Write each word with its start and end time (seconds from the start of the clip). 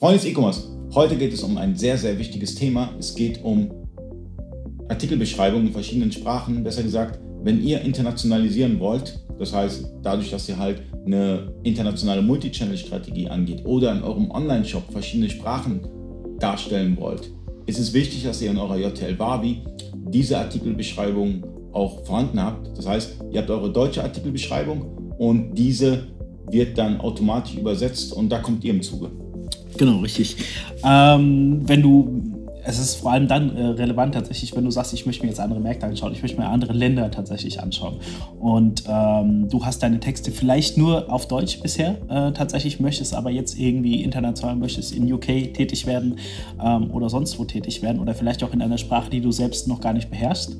Freunde 0.00 0.18
des 0.18 0.30
E-Commerce, 0.30 0.62
heute 0.94 1.14
geht 1.14 1.34
es 1.34 1.42
um 1.42 1.58
ein 1.58 1.76
sehr, 1.76 1.98
sehr 1.98 2.18
wichtiges 2.18 2.54
Thema. 2.54 2.88
Es 2.98 3.14
geht 3.14 3.44
um 3.44 3.70
Artikelbeschreibungen 4.88 5.66
in 5.66 5.72
verschiedenen 5.74 6.10
Sprachen. 6.10 6.64
Besser 6.64 6.82
gesagt, 6.82 7.20
wenn 7.42 7.62
ihr 7.62 7.82
internationalisieren 7.82 8.80
wollt, 8.80 9.20
das 9.38 9.52
heißt, 9.52 9.92
dadurch, 10.02 10.30
dass 10.30 10.48
ihr 10.48 10.56
halt 10.56 10.80
eine 11.04 11.52
internationale 11.64 12.22
Multichannel-Strategie 12.22 13.28
angeht 13.28 13.66
oder 13.66 13.92
in 13.92 14.02
eurem 14.02 14.30
Online-Shop 14.30 14.90
verschiedene 14.90 15.28
Sprachen 15.28 15.82
darstellen 16.38 16.96
wollt, 16.98 17.30
ist 17.66 17.78
es 17.78 17.92
wichtig, 17.92 18.24
dass 18.24 18.40
ihr 18.40 18.52
in 18.52 18.56
eurer 18.56 18.78
JTL 18.78 19.16
Barbie 19.16 19.58
diese 20.08 20.38
Artikelbeschreibung 20.38 21.44
auch 21.72 22.06
vorhanden 22.06 22.42
habt. 22.42 22.74
Das 22.78 22.88
heißt, 22.88 23.16
ihr 23.32 23.42
habt 23.42 23.50
eure 23.50 23.70
deutsche 23.70 24.02
Artikelbeschreibung 24.02 24.80
und 25.18 25.52
diese 25.52 26.06
wird 26.50 26.78
dann 26.78 27.02
automatisch 27.02 27.58
übersetzt 27.58 28.14
und 28.14 28.30
da 28.30 28.38
kommt 28.38 28.64
ihr 28.64 28.72
im 28.72 28.80
Zuge. 28.80 29.10
Genau, 29.80 30.00
richtig. 30.00 30.36
Ähm, 30.84 31.62
wenn 31.66 31.80
du 31.80 32.36
es 32.62 32.78
ist 32.78 32.96
vor 32.96 33.12
allem 33.12 33.26
dann 33.28 33.56
äh, 33.56 33.66
relevant 33.68 34.14
tatsächlich, 34.14 34.54
wenn 34.54 34.64
du 34.64 34.70
sagst, 34.70 34.92
ich 34.92 35.06
möchte 35.06 35.22
mir 35.22 35.30
jetzt 35.30 35.40
andere 35.40 35.58
Märkte 35.58 35.86
anschauen, 35.86 36.12
ich 36.12 36.20
möchte 36.20 36.38
mir 36.38 36.46
andere 36.46 36.74
Länder 36.74 37.10
tatsächlich 37.10 37.58
anschauen. 37.60 37.94
Und 38.38 38.84
ähm, 38.86 39.48
du 39.48 39.64
hast 39.64 39.82
deine 39.82 39.98
Texte 39.98 40.30
vielleicht 40.30 40.76
nur 40.76 41.10
auf 41.10 41.26
Deutsch 41.28 41.60
bisher 41.60 41.96
äh, 42.10 42.32
tatsächlich, 42.32 42.78
möchtest 42.78 43.14
aber 43.14 43.30
jetzt 43.30 43.58
irgendwie 43.58 44.02
international, 44.02 44.56
möchtest 44.56 44.92
in 44.92 45.10
UK 45.10 45.54
tätig 45.54 45.86
werden 45.86 46.18
ähm, 46.62 46.90
oder 46.90 47.08
sonst 47.08 47.38
wo 47.38 47.44
tätig 47.44 47.80
werden 47.80 48.00
oder 48.00 48.14
vielleicht 48.14 48.44
auch 48.44 48.52
in 48.52 48.60
einer 48.60 48.78
Sprache, 48.78 49.08
die 49.08 49.22
du 49.22 49.32
selbst 49.32 49.66
noch 49.66 49.80
gar 49.80 49.94
nicht 49.94 50.10
beherrschst. 50.10 50.56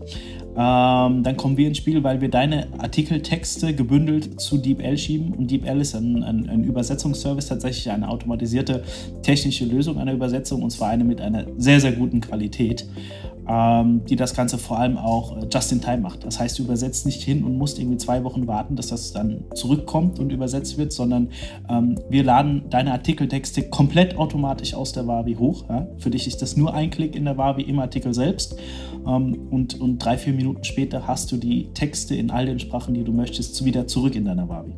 Ähm, 0.57 1.23
dann 1.23 1.37
kommen 1.37 1.57
wir 1.57 1.69
ins 1.69 1.79
Spiel, 1.79 2.03
weil 2.03 2.21
wir 2.21 2.29
deine 2.29 2.67
Artikeltexte 2.79 3.75
gebündelt 3.75 4.41
zu 4.41 4.59
DeepL 4.59 4.99
schieben. 4.99 5.33
Und 5.33 5.51
DeepL 5.51 5.81
ist 5.81 5.95
ein, 5.95 6.23
ein, 6.25 6.49
ein, 6.49 6.65
Übersetzungsservice, 6.65 7.47
tatsächlich 7.47 7.91
eine 7.91 8.09
automatisierte 8.09 8.83
technische 9.23 9.65
Lösung 9.65 9.99
einer 9.99 10.13
Übersetzung 10.13 10.63
und 10.63 10.71
zwar 10.71 10.89
eine 10.89 11.05
mit 11.05 11.21
einer 11.21 11.47
sehr, 11.57 11.81
sehr 11.81 11.93
guten 11.93 12.21
Qualität 12.21 12.87
die 14.07 14.17
das 14.17 14.35
Ganze 14.35 14.59
vor 14.59 14.79
allem 14.79 14.97
auch 14.97 15.37
äh, 15.37 15.47
just 15.53 15.73
in 15.73 15.81
time 15.81 15.99
macht. 15.99 16.25
Das 16.25 16.39
heißt, 16.39 16.59
du 16.59 16.63
übersetzt 16.63 17.05
nicht 17.05 17.23
hin 17.23 17.43
und 17.43 17.59
musst 17.59 17.79
irgendwie 17.79 17.97
zwei 17.97 18.23
Wochen 18.23 18.47
warten, 18.47 18.77
dass 18.77 18.89
das 18.89 19.13
dann 19.13 19.45
zurückkommt 19.55 20.19
und 20.21 20.31
übersetzt 20.31 20.79
wird, 20.79 20.93
sondern 20.93 21.31
ähm, 21.69 21.99
wir 22.09 22.23
laden 22.23 22.65
deine 22.71 22.93
Artikeltexte 22.93 23.69
komplett 23.69 24.17
automatisch 24.17 24.75
aus 24.75 24.93
der 24.93 25.07
Wavi 25.07 25.35
hoch. 25.35 25.65
Ja? 25.69 25.89
Für 25.99 26.11
dich 26.11 26.27
ist 26.27 26.43
das 26.43 26.57
nur 26.57 26.75
ein 26.75 26.91
Klick 26.91 27.17
in 27.17 27.25
der 27.25 27.37
Wavi 27.39 27.63
im 27.63 27.79
Artikel 27.81 28.15
selbst 28.15 28.57
ähm, 29.07 29.49
und, 29.51 29.81
und 29.81 29.99
drei, 29.99 30.17
vier 30.17 30.33
Minuten 30.33 30.63
später 30.63 31.07
hast 31.09 31.33
du 31.33 31.37
die 31.37 31.73
Texte 31.75 32.15
in 32.15 32.31
all 32.31 32.47
den 32.47 32.61
Sprachen, 32.61 32.95
die 32.95 33.03
du 33.03 33.13
möchtest, 33.13 33.65
wieder 33.65 33.87
zurück 33.87 34.15
in 34.15 34.27
deiner 34.27 34.49
Wavi. 34.49 34.75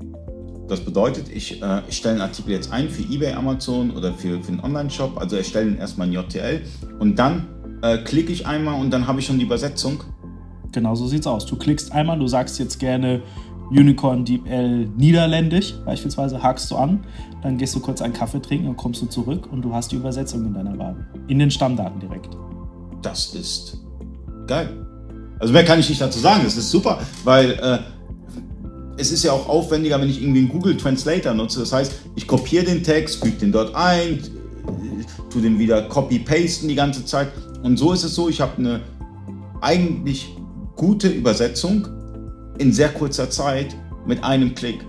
Das 0.68 0.80
bedeutet, 0.80 1.26
ich, 1.28 1.60
äh, 1.60 1.82
ich 1.88 1.98
stelle 1.98 2.14
einen 2.14 2.22
Artikel 2.22 2.52
jetzt 2.52 2.72
ein 2.72 2.88
für 2.88 3.02
eBay, 3.02 3.32
Amazon 3.32 3.90
oder 3.90 4.14
für, 4.14 4.42
für 4.42 4.52
einen 4.52 4.60
Online-Shop. 4.60 5.18
Also 5.18 5.36
ich 5.36 5.48
stelle 5.48 5.70
ihn 5.70 5.76
erstmal 5.76 6.06
in 6.06 6.14
JTL 6.14 6.62
und 6.98 7.18
dann 7.18 7.46
äh, 7.82 7.98
klicke 7.98 8.32
ich 8.32 8.46
einmal 8.46 8.80
und 8.80 8.90
dann 8.90 9.06
habe 9.06 9.20
ich 9.20 9.26
schon 9.26 9.38
die 9.38 9.44
Übersetzung. 9.44 10.02
Genau 10.72 10.94
so 10.94 11.06
sieht's 11.06 11.26
aus. 11.26 11.44
Du 11.44 11.56
klickst 11.56 11.92
einmal, 11.92 12.18
du 12.18 12.26
sagst 12.26 12.58
jetzt 12.58 12.78
gerne 12.78 13.22
Unicorn 13.70 14.24
DeepL 14.24 14.88
Niederländisch, 14.96 15.74
beispielsweise 15.84 16.42
hakst 16.42 16.70
du 16.70 16.76
an, 16.76 17.04
dann 17.42 17.58
gehst 17.58 17.74
du 17.74 17.80
kurz 17.80 18.02
einen 18.02 18.12
Kaffee 18.12 18.40
trinken 18.40 18.68
und 18.68 18.76
kommst 18.76 19.02
du 19.02 19.06
zurück 19.06 19.48
und 19.50 19.62
du 19.62 19.74
hast 19.74 19.92
die 19.92 19.96
Übersetzung 19.96 20.46
in 20.46 20.54
deiner 20.54 20.78
Wahl. 20.78 21.06
In 21.28 21.38
den 21.38 21.50
Stammdaten 21.50 22.00
direkt. 22.00 22.36
Das 23.02 23.34
ist 23.34 23.78
geil. 24.46 24.68
Also 25.38 25.52
mehr 25.52 25.64
kann 25.64 25.80
ich 25.80 25.88
nicht 25.88 26.00
dazu 26.00 26.18
sagen. 26.18 26.42
Das 26.44 26.56
ist 26.56 26.70
super, 26.70 27.00
weil 27.24 27.50
äh, 27.52 27.78
es 28.96 29.10
ist 29.10 29.24
ja 29.24 29.32
auch 29.32 29.48
aufwendiger, 29.48 30.00
wenn 30.00 30.08
ich 30.08 30.22
irgendwie 30.22 30.40
einen 30.40 30.48
Google 30.48 30.76
Translator 30.76 31.34
nutze. 31.34 31.60
Das 31.60 31.72
heißt, 31.72 31.92
ich 32.14 32.26
kopiere 32.26 32.64
den 32.64 32.84
Text, 32.84 33.24
füge 33.24 33.38
den 33.38 33.52
dort 33.52 33.74
ein, 33.74 34.22
tue 35.30 35.42
den 35.42 35.58
wieder 35.58 35.82
copy-pasten 35.82 36.68
die 36.68 36.74
ganze 36.74 37.04
Zeit. 37.04 37.28
Und 37.62 37.76
so 37.76 37.92
ist 37.92 38.02
es 38.04 38.14
so, 38.14 38.28
ich 38.28 38.40
habe 38.40 38.58
eine 38.58 38.80
eigentlich 39.60 40.36
gute 40.76 41.08
Übersetzung 41.08 41.86
in 42.58 42.72
sehr 42.72 42.88
kurzer 42.88 43.30
Zeit 43.30 43.76
mit 44.06 44.22
einem 44.24 44.54
Klick. 44.54 44.84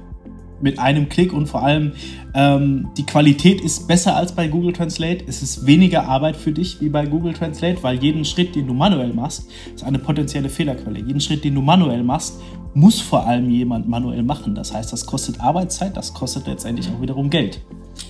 Mit 0.61 0.79
einem 0.79 1.09
Klick 1.09 1.33
und 1.33 1.47
vor 1.47 1.63
allem 1.63 1.91
ähm, 2.33 2.89
die 2.97 3.05
Qualität 3.05 3.61
ist 3.61 3.87
besser 3.87 4.15
als 4.15 4.31
bei 4.31 4.47
Google 4.47 4.73
Translate. 4.73 5.23
Es 5.27 5.43
ist 5.43 5.67
weniger 5.67 6.07
Arbeit 6.07 6.35
für 6.35 6.51
dich 6.51 6.79
wie 6.81 6.89
bei 6.89 7.05
Google 7.05 7.33
Translate, 7.33 7.83
weil 7.83 8.01
jeden 8.01 8.25
Schritt, 8.25 8.55
den 8.55 8.67
du 8.67 8.73
manuell 8.73 9.13
machst, 9.13 9.49
ist 9.75 9.83
eine 9.83 9.99
potenzielle 9.99 10.49
Fehlerquelle. 10.49 10.99
Jeden 10.99 11.19
Schritt, 11.19 11.43
den 11.43 11.55
du 11.55 11.61
manuell 11.61 12.03
machst, 12.03 12.39
muss 12.73 13.01
vor 13.01 13.27
allem 13.27 13.49
jemand 13.49 13.87
manuell 13.87 14.23
machen. 14.23 14.55
Das 14.55 14.73
heißt, 14.73 14.91
das 14.91 15.05
kostet 15.05 15.41
Arbeitszeit, 15.41 15.95
das 15.95 16.13
kostet 16.13 16.47
letztendlich 16.47 16.89
auch 16.89 17.01
wiederum 17.01 17.29
Geld. 17.29 17.61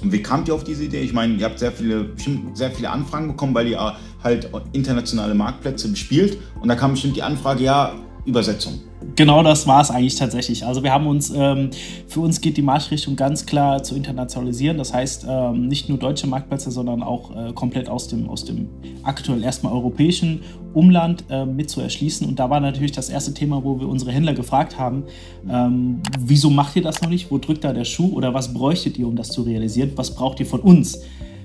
Und 0.03 0.11
wie 0.11 0.21
kamt 0.21 0.49
ihr 0.49 0.53
auf 0.53 0.63
diese 0.63 0.83
Idee? 0.83 1.01
Ich 1.01 1.13
meine, 1.13 1.35
ihr 1.35 1.45
habt 1.45 1.59
sehr 1.59 1.71
viele, 1.71 2.09
sehr 2.53 2.71
viele 2.71 2.89
Anfragen 2.89 3.27
bekommen, 3.29 3.55
weil 3.55 3.67
ihr 3.67 3.95
halt 4.23 4.49
internationale 4.73 5.33
Marktplätze 5.33 5.89
bespielt. 5.89 6.37
Und 6.59 6.67
da 6.67 6.75
kam 6.75 6.91
bestimmt 6.91 7.15
die 7.15 7.23
Anfrage, 7.23 7.63
ja, 7.63 7.93
Übersetzung. 8.25 8.79
Genau 9.15 9.43
das 9.43 9.67
war 9.67 9.81
es 9.81 9.91
eigentlich 9.91 10.15
tatsächlich. 10.15 10.65
Also 10.65 10.81
wir 10.81 10.93
haben 10.93 11.07
uns, 11.07 11.31
ähm, 11.35 11.69
für 12.07 12.21
uns 12.21 12.39
geht 12.39 12.55
die 12.57 12.61
Marschrichtung 12.61 13.15
ganz 13.15 13.45
klar 13.45 13.83
zu 13.83 13.95
internationalisieren. 13.95 14.77
Das 14.77 14.93
heißt, 14.93 15.25
ähm, 15.29 15.67
nicht 15.67 15.89
nur 15.89 15.97
deutsche 15.97 16.25
Marktplätze, 16.25 16.71
sondern 16.71 17.03
auch 17.03 17.35
äh, 17.35 17.53
komplett 17.53 17.89
aus 17.89 18.07
dem, 18.07 18.29
aus 18.29 18.45
dem 18.45 18.69
aktuell 19.03 19.43
erstmal 19.43 19.73
europäischen 19.73 20.41
Umland 20.73 21.25
äh, 21.29 21.45
mit 21.45 21.69
zu 21.69 21.81
erschließen. 21.81 22.27
Und 22.27 22.39
da 22.39 22.49
war 22.49 22.59
natürlich 22.59 22.93
das 22.93 23.09
erste 23.09 23.33
Thema, 23.33 23.63
wo 23.63 23.79
wir 23.79 23.87
unsere 23.87 24.11
Händler 24.11 24.33
gefragt 24.33 24.79
haben, 24.79 25.03
ähm, 25.49 26.01
wieso 26.19 26.49
macht 26.49 26.75
ihr 26.75 26.81
das 26.81 27.01
noch 27.01 27.09
nicht? 27.09 27.29
Wo 27.29 27.37
drückt 27.37 27.63
da 27.63 27.73
der 27.73 27.85
Schuh? 27.85 28.13
Oder 28.13 28.33
was 28.33 28.53
bräuchtet 28.53 28.97
ihr, 28.97 29.07
um 29.07 29.15
das 29.15 29.29
zu 29.29 29.41
realisieren? 29.41 29.91
Was 29.95 30.15
braucht 30.15 30.39
ihr 30.39 30.45
von 30.45 30.61
uns? 30.61 31.01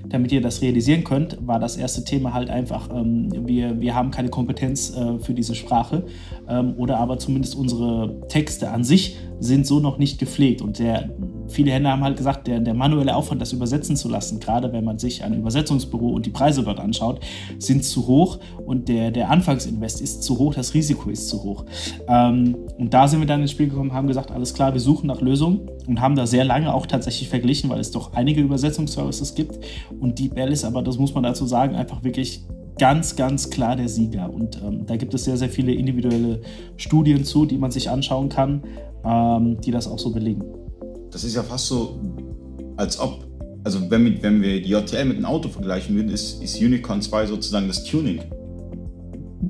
Damit 0.09 0.31
ihr 0.31 0.41
das 0.41 0.61
realisieren 0.61 1.03
könnt, 1.03 1.37
war 1.45 1.59
das 1.59 1.77
erste 1.77 2.03
Thema 2.03 2.33
halt 2.33 2.49
einfach, 2.49 2.89
ähm, 2.93 3.29
wir, 3.47 3.79
wir 3.79 3.95
haben 3.95 4.11
keine 4.11 4.29
Kompetenz 4.29 4.95
äh, 4.95 5.19
für 5.19 5.33
diese 5.33 5.55
Sprache 5.55 6.03
ähm, 6.47 6.73
oder 6.77 6.97
aber 6.97 7.19
zumindest 7.19 7.55
unsere 7.55 8.27
Texte 8.27 8.71
an 8.71 8.83
sich 8.83 9.17
sind 9.39 9.65
so 9.65 9.79
noch 9.79 9.97
nicht 9.97 10.19
gepflegt. 10.19 10.61
Und 10.61 10.79
der, 10.79 11.09
viele 11.49 11.71
Händler 11.71 11.91
haben 11.91 12.03
halt 12.03 12.17
gesagt, 12.17 12.47
der, 12.47 12.59
der 12.59 12.73
manuelle 12.73 13.15
Aufwand, 13.15 13.41
das 13.41 13.53
übersetzen 13.53 13.95
zu 13.95 14.09
lassen, 14.09 14.39
gerade 14.39 14.71
wenn 14.73 14.83
man 14.83 14.99
sich 14.99 15.23
ein 15.23 15.33
Übersetzungsbüro 15.33 16.09
und 16.09 16.25
die 16.25 16.29
Preise 16.29 16.63
dort 16.63 16.79
anschaut, 16.79 17.19
sind 17.57 17.83
zu 17.83 18.07
hoch 18.07 18.39
und 18.65 18.87
der, 18.87 19.11
der 19.11 19.29
Anfangsinvest 19.29 20.01
ist 20.01 20.23
zu 20.23 20.37
hoch, 20.37 20.53
das 20.53 20.73
Risiko 20.73 21.09
ist 21.09 21.29
zu 21.29 21.43
hoch. 21.43 21.65
Ähm, 22.07 22.55
und 22.77 22.93
da 22.93 23.07
sind 23.07 23.19
wir 23.19 23.27
dann 23.27 23.41
ins 23.41 23.51
Spiel 23.51 23.69
gekommen, 23.69 23.93
haben 23.93 24.07
gesagt, 24.07 24.31
alles 24.31 24.53
klar, 24.53 24.73
wir 24.73 24.81
suchen 24.81 25.07
nach 25.07 25.21
Lösungen 25.21 25.61
und 25.87 26.01
haben 26.01 26.15
da 26.15 26.27
sehr 26.27 26.45
lange 26.45 26.73
auch 26.73 26.85
tatsächlich 26.85 27.29
verglichen, 27.29 27.69
weil 27.69 27.79
es 27.79 27.91
doch 27.91 28.13
einige 28.13 28.41
Übersetzungsservices 28.41 29.35
gibt. 29.35 29.59
Und 29.99 30.19
DeepL 30.19 30.51
ist 30.51 30.65
aber, 30.65 30.81
das 30.81 30.97
muss 30.97 31.13
man 31.13 31.23
dazu 31.23 31.45
sagen, 31.45 31.75
einfach 31.75 32.03
wirklich 32.03 32.43
ganz, 32.79 33.15
ganz 33.15 33.49
klar 33.49 33.75
der 33.75 33.89
Sieger. 33.89 34.33
Und 34.33 34.61
ähm, 34.63 34.85
da 34.87 34.95
gibt 34.95 35.13
es 35.13 35.25
sehr, 35.25 35.37
sehr 35.37 35.49
viele 35.49 35.73
individuelle 35.73 36.41
Studien 36.77 37.23
zu, 37.25 37.45
die 37.45 37.57
man 37.57 37.71
sich 37.71 37.89
anschauen 37.89 38.29
kann, 38.29 38.63
ähm, 39.05 39.61
die 39.61 39.71
das 39.71 39.87
auch 39.87 39.99
so 39.99 40.11
belegen. 40.11 40.43
Das 41.11 41.23
ist 41.23 41.35
ja 41.35 41.43
fast 41.43 41.67
so, 41.67 41.99
als 42.77 42.99
ob, 42.99 43.25
also 43.63 43.89
wenn 43.89 44.05
wir, 44.05 44.23
wenn 44.23 44.41
wir 44.41 44.61
die 44.61 44.69
JTL 44.69 45.05
mit 45.05 45.17
einem 45.17 45.25
Auto 45.25 45.49
vergleichen 45.49 45.95
würden, 45.95 46.11
ist, 46.11 46.41
ist 46.41 46.61
Unicorn 46.61 47.01
2 47.01 47.27
sozusagen 47.27 47.67
das 47.67 47.83
Tuning. 47.83 48.21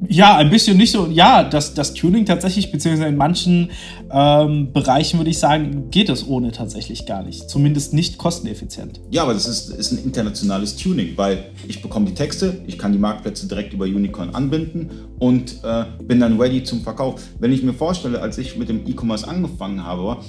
Ja, 0.08 0.38
ein 0.38 0.50
bisschen 0.50 0.78
nicht 0.78 0.92
so. 0.92 1.08
Ja, 1.08 1.44
das, 1.44 1.76
das 1.76 1.94
Tuning 1.94 2.26
tatsächlich, 2.26 2.72
beziehungsweise 2.72 3.10
in 3.10 3.18
manchen 3.18 3.70
ähm, 4.12 4.72
Bereichen 4.74 5.20
würde 5.20 5.30
ich 5.30 5.38
sagen, 5.38 5.92
geht 5.92 6.10
es 6.10 6.28
ohne 6.28 6.52
tatsächlich 6.52 7.06
gar 7.06 7.22
nicht. 7.22 7.50
Zumindest 7.50 7.94
nicht 7.94 8.18
kosteneffizient. 8.18 9.02
Ja, 9.12 9.24
aber 9.24 9.34
das 9.34 9.48
ist, 9.48 9.70
ist 9.70 9.92
ein 9.92 10.00
internationales 10.04 10.76
Tuning, 10.76 11.14
weil 11.16 11.46
ich 11.68 11.82
bekomme 11.82 12.08
die 12.08 12.16
Texte, 12.16 12.62
ich 12.66 12.80
kann 12.80 12.92
die 12.92 12.98
Marktplätze 12.98 13.48
direkt 13.48 13.74
über 13.74 13.86
Unicorn 13.86 14.32
anbinden 14.34 14.90
und 15.20 15.64
äh, 15.64 15.86
bin 16.04 16.20
dann 16.20 16.40
ready 16.40 16.64
zum 16.64 16.82
Verkauf. 16.82 17.22
Wenn 17.40 17.52
ich 17.52 17.62
mir 17.62 17.74
vorstelle, 17.74 18.22
als 18.22 18.38
ich 18.40 18.58
mit 18.58 18.70
dem 18.70 18.88
E-Commerce 18.88 19.28
angefangen 19.28 19.84
habe, 19.84 20.24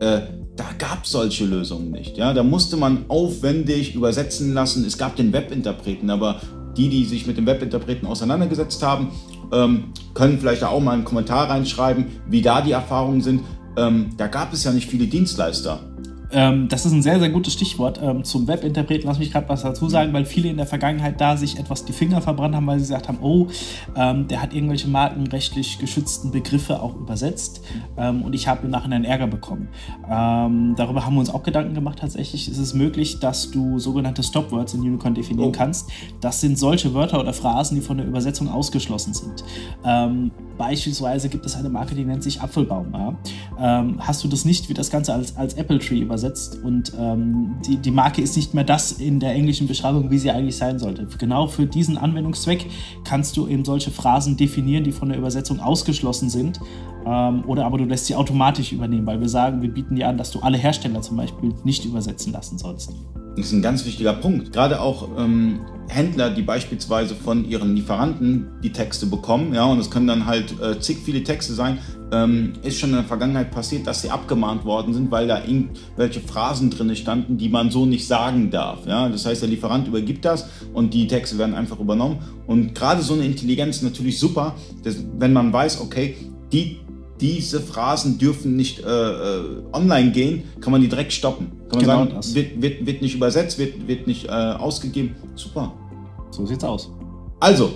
äh, 0.00 0.20
da 0.56 0.66
gab 0.78 1.04
es 1.04 1.10
solche 1.10 1.44
Lösungen 1.44 1.90
nicht. 1.90 2.16
Ja? 2.16 2.32
Da 2.32 2.42
musste 2.42 2.76
man 2.76 3.06
aufwendig 3.08 3.94
übersetzen 3.94 4.54
lassen. 4.54 4.84
Es 4.84 4.98
gab 4.98 5.16
den 5.16 5.32
Webinterpreten, 5.32 6.10
aber 6.10 6.40
die, 6.76 6.88
die 6.88 7.04
sich 7.04 7.26
mit 7.26 7.36
dem 7.36 7.46
Webinterpreten 7.46 8.06
auseinandergesetzt 8.06 8.82
haben, 8.82 9.12
ähm, 9.52 9.92
können 10.12 10.38
vielleicht 10.38 10.64
auch 10.64 10.80
mal 10.80 10.92
einen 10.92 11.04
Kommentar 11.04 11.50
reinschreiben, 11.50 12.06
wie 12.28 12.42
da 12.42 12.60
die 12.60 12.72
Erfahrungen 12.72 13.20
sind. 13.20 13.42
Ähm, 13.76 14.10
da 14.16 14.26
gab 14.26 14.52
es 14.52 14.64
ja 14.64 14.72
nicht 14.72 14.88
viele 14.88 15.06
Dienstleister. 15.06 15.80
Ähm, 16.34 16.68
das 16.68 16.84
ist 16.84 16.92
ein 16.92 17.02
sehr, 17.02 17.20
sehr 17.20 17.30
gutes 17.30 17.52
Stichwort 17.52 18.00
ähm, 18.02 18.24
zum 18.24 18.48
Webinterpreten. 18.48 19.06
Lass 19.06 19.18
mich 19.18 19.32
gerade 19.32 19.48
was 19.48 19.62
dazu 19.62 19.88
sagen, 19.88 20.12
weil 20.12 20.24
viele 20.24 20.48
in 20.48 20.56
der 20.56 20.66
Vergangenheit 20.66 21.20
da 21.20 21.36
sich 21.36 21.58
etwas 21.58 21.84
die 21.84 21.92
Finger 21.92 22.20
verbrannt 22.20 22.56
haben, 22.56 22.66
weil 22.66 22.78
sie 22.78 22.86
gesagt 22.86 23.08
haben, 23.08 23.18
oh, 23.22 23.46
ähm, 23.96 24.26
der 24.26 24.42
hat 24.42 24.52
irgendwelche 24.52 24.88
markenrechtlich 24.88 25.78
geschützten 25.78 26.32
Begriffe 26.32 26.82
auch 26.82 26.96
übersetzt 26.96 27.62
ähm, 27.96 28.22
und 28.22 28.34
ich 28.34 28.48
habe 28.48 28.64
im 28.64 28.70
Nachhinein 28.70 29.04
Ärger 29.04 29.28
bekommen. 29.28 29.68
Ähm, 30.10 30.74
darüber 30.76 31.06
haben 31.06 31.14
wir 31.14 31.20
uns 31.20 31.30
auch 31.30 31.44
Gedanken 31.44 31.74
gemacht. 31.74 32.00
Tatsächlich 32.00 32.50
ist 32.50 32.58
es 32.58 32.74
möglich, 32.74 33.20
dass 33.20 33.50
du 33.50 33.78
sogenannte 33.78 34.22
Stopwords 34.22 34.74
in 34.74 34.80
Unicorn 34.80 35.14
definieren 35.14 35.50
oh. 35.50 35.52
kannst. 35.52 35.90
Das 36.20 36.40
sind 36.40 36.58
solche 36.58 36.94
Wörter 36.94 37.20
oder 37.20 37.32
Phrasen, 37.32 37.76
die 37.76 37.80
von 37.80 37.98
der 37.98 38.06
Übersetzung 38.06 38.48
ausgeschlossen 38.48 39.14
sind. 39.14 39.44
Ähm, 40.54 40.58
beispielsweise 40.58 41.28
gibt 41.28 41.46
es 41.46 41.56
eine 41.56 41.68
Marke, 41.68 41.94
die 41.94 42.04
nennt 42.04 42.22
sich 42.22 42.40
Apfelbaum. 42.40 42.92
Ja? 42.92 43.16
hast 43.98 44.24
du 44.24 44.28
das 44.28 44.44
nicht, 44.44 44.68
wird 44.68 44.78
das 44.78 44.90
Ganze 44.90 45.14
als, 45.14 45.36
als 45.36 45.54
Apple 45.54 45.78
Tree 45.78 46.00
übersetzt 46.00 46.24
übersetzt 46.24 46.58
und 46.62 46.92
ähm, 46.98 47.56
die, 47.66 47.76
die 47.76 47.90
Marke 47.90 48.22
ist 48.22 48.36
nicht 48.36 48.54
mehr 48.54 48.64
das 48.64 48.92
in 48.92 49.20
der 49.20 49.34
englischen 49.34 49.66
Beschreibung, 49.66 50.10
wie 50.10 50.18
sie 50.18 50.30
eigentlich 50.30 50.56
sein 50.56 50.78
sollte. 50.78 51.06
Genau 51.18 51.46
für 51.46 51.66
diesen 51.66 51.98
Anwendungszweck 51.98 52.66
kannst 53.04 53.36
du 53.36 53.46
eben 53.48 53.64
solche 53.64 53.90
Phrasen 53.90 54.36
definieren, 54.36 54.84
die 54.84 54.92
von 54.92 55.08
der 55.08 55.18
Übersetzung 55.18 55.60
ausgeschlossen 55.60 56.30
sind. 56.30 56.60
Ähm, 57.06 57.44
oder 57.46 57.66
aber 57.66 57.78
du 57.78 57.84
lässt 57.84 58.06
sie 58.06 58.14
automatisch 58.14 58.72
übernehmen, 58.72 59.06
weil 59.06 59.20
wir 59.20 59.28
sagen, 59.28 59.60
wir 59.60 59.70
bieten 59.70 59.96
dir 59.96 60.08
an, 60.08 60.16
dass 60.16 60.30
du 60.30 60.40
alle 60.40 60.56
Hersteller 60.56 61.02
zum 61.02 61.16
Beispiel 61.16 61.52
nicht 61.64 61.84
übersetzen 61.84 62.32
lassen 62.32 62.58
sollst. 62.58 62.92
Das 63.36 63.46
ist 63.46 63.52
ein 63.52 63.62
ganz 63.62 63.84
wichtiger 63.84 64.14
Punkt. 64.14 64.52
Gerade 64.52 64.80
auch 64.80 65.08
ähm, 65.18 65.60
Händler, 65.88 66.30
die 66.30 66.42
beispielsweise 66.42 67.14
von 67.14 67.44
ihren 67.48 67.74
Lieferanten 67.76 68.48
die 68.62 68.72
Texte 68.72 69.06
bekommen, 69.06 69.54
ja, 69.54 69.64
und 69.64 69.78
es 69.78 69.90
können 69.90 70.06
dann 70.06 70.26
halt 70.26 70.54
äh, 70.60 70.78
zig 70.80 70.98
viele 71.04 71.22
Texte 71.22 71.54
sein, 71.54 71.78
ähm, 72.12 72.52
ist 72.62 72.78
schon 72.78 72.90
in 72.90 72.96
der 72.96 73.04
Vergangenheit 73.04 73.50
passiert, 73.50 73.86
dass 73.86 74.02
sie 74.02 74.10
abgemahnt 74.10 74.64
worden 74.64 74.94
sind, 74.94 75.10
weil 75.10 75.26
da 75.26 75.42
irgendwelche 75.44 76.20
Phrasen 76.20 76.70
drin 76.70 76.94
standen, 76.96 77.38
die 77.38 77.48
man 77.48 77.70
so 77.70 77.86
nicht 77.86 78.06
sagen 78.06 78.50
darf. 78.50 78.86
Ja? 78.86 79.08
Das 79.08 79.26
heißt, 79.26 79.42
der 79.42 79.48
Lieferant 79.48 79.88
übergibt 79.88 80.24
das 80.24 80.48
und 80.72 80.94
die 80.94 81.06
Texte 81.06 81.38
werden 81.38 81.54
einfach 81.54 81.80
übernommen. 81.80 82.18
Und 82.46 82.74
gerade 82.74 83.02
so 83.02 83.14
eine 83.14 83.24
Intelligenz 83.24 83.76
ist 83.76 83.82
natürlich 83.82 84.18
super, 84.18 84.54
dass, 84.82 84.96
wenn 85.18 85.32
man 85.32 85.52
weiß, 85.52 85.80
okay, 85.80 86.16
die 86.52 86.78
diese 87.20 87.60
Phrasen 87.60 88.18
dürfen 88.18 88.56
nicht 88.56 88.80
äh, 88.80 88.84
äh, 88.84 89.62
online 89.72 90.10
gehen, 90.10 90.44
kann 90.60 90.72
man 90.72 90.80
die 90.80 90.88
direkt 90.88 91.12
stoppen. 91.12 91.52
Kann 91.68 91.78
man 91.78 91.80
genau 91.80 91.98
sagen, 91.98 92.10
das. 92.14 92.34
Wird, 92.34 92.62
wird, 92.62 92.86
wird 92.86 93.02
nicht 93.02 93.14
übersetzt, 93.14 93.58
wird, 93.58 93.86
wird 93.86 94.06
nicht 94.06 94.26
äh, 94.26 94.30
ausgegeben. 94.30 95.14
Super. 95.34 95.72
So 96.30 96.44
sieht's 96.46 96.64
aus. 96.64 96.90
Also, 97.40 97.70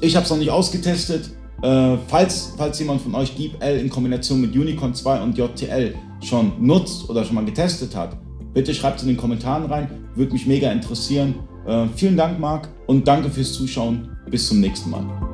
ich 0.00 0.16
habe 0.16 0.24
es 0.24 0.30
noch 0.30 0.38
nicht 0.38 0.50
ausgetestet. 0.50 1.30
Äh, 1.62 1.96
falls, 2.08 2.54
falls 2.56 2.78
jemand 2.78 3.02
von 3.02 3.14
euch 3.14 3.36
DeepL 3.36 3.78
in 3.78 3.88
Kombination 3.88 4.40
mit 4.40 4.54
Unicorn 4.54 4.94
2 4.94 5.22
und 5.22 5.38
JTL 5.38 5.94
schon 6.20 6.52
nutzt 6.60 7.08
oder 7.08 7.24
schon 7.24 7.36
mal 7.36 7.44
getestet 7.44 7.94
hat, 7.94 8.16
bitte 8.52 8.74
schreibt 8.74 8.96
es 8.96 9.02
in 9.02 9.08
den 9.08 9.16
Kommentaren 9.16 9.66
rein. 9.66 9.88
Würde 10.16 10.32
mich 10.32 10.46
mega 10.46 10.72
interessieren. 10.72 11.34
Äh, 11.66 11.86
vielen 11.94 12.16
Dank, 12.16 12.40
Marc, 12.40 12.68
und 12.86 13.06
danke 13.06 13.30
fürs 13.30 13.52
Zuschauen. 13.52 14.08
Bis 14.30 14.48
zum 14.48 14.60
nächsten 14.60 14.90
Mal. 14.90 15.31